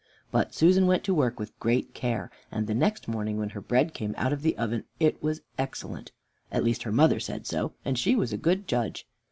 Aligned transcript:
But 0.31 0.55
Susan 0.55 0.87
went 0.87 1.03
to 1.03 1.13
work 1.13 1.39
with 1.39 1.59
great 1.59 1.93
care, 1.93 2.31
and 2.51 2.65
the 2.65 2.73
next 2.73 3.07
morning 3.07 3.37
when 3.37 3.49
her 3.51 3.61
bread 3.61 3.93
came 3.93 4.15
out 4.17 4.33
of 4.33 4.41
the 4.41 4.57
oven, 4.57 4.85
it 4.99 5.21
was 5.21 5.41
excellent: 5.59 6.11
at 6.51 6.63
least 6.63 6.81
her 6.81 6.91
mother 6.91 7.19
said 7.19 7.45
so, 7.45 7.73
and 7.85 7.99
she 7.99 8.15
was 8.15 8.33
a 8.33 8.37
good 8.37 8.67
judge. 8.67 9.07